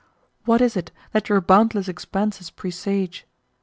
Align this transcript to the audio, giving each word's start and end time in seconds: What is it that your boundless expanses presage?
What 0.45 0.61
is 0.61 0.75
it 0.75 0.89
that 1.11 1.29
your 1.29 1.39
boundless 1.41 1.87
expanses 1.87 2.49
presage? 2.49 3.27